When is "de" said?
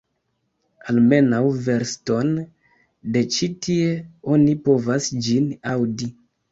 3.17-3.25